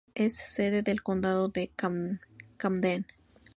[0.15, 1.69] Es sede del condado de
[2.57, 3.05] Camden.